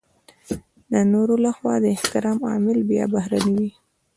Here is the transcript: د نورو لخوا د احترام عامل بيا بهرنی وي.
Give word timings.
د 0.91 0.93
نورو 1.13 1.33
لخوا 1.45 1.75
د 1.83 1.85
احترام 1.95 2.39
عامل 2.49 2.79
بيا 2.89 3.05
بهرنی 3.13 3.55
وي. 3.61 3.71